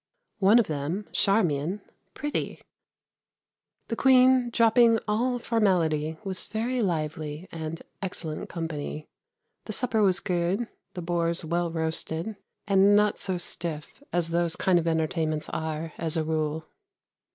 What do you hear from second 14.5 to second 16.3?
kind of entertainments are as a